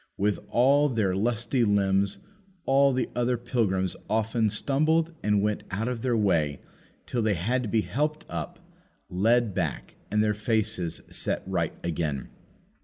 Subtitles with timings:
[0.17, 2.17] With all their lusty limbs,
[2.65, 6.59] all the other pilgrims often stumbled and went out of their way
[7.05, 8.57] till they had to be helped up,
[9.11, 12.29] led back, and their faces set right again.